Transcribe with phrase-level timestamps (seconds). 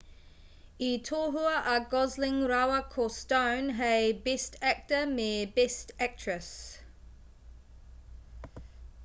[0.85, 5.29] i tohua a gosling rāua ko stone hei best actor me
[5.61, 6.51] best actress